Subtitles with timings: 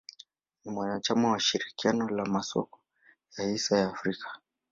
[0.63, 2.79] Ni mwanachama wa ushirikiano wa masoko
[3.37, 4.39] ya hisa ya Afrika.